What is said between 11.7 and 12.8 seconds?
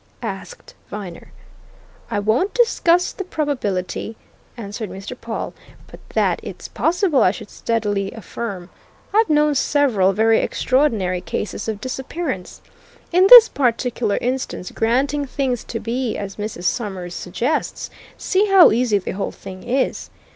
disappearance.